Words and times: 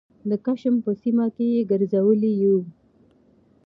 د 0.29 0.31
کشم 0.45 0.75
په 0.85 0.91
سیمه 1.01 1.25
کې 1.35 1.45
یې 1.53 1.61
ګرځولي 1.71 2.31
یوو 2.43 2.61